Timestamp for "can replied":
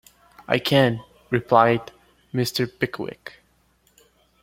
0.57-1.91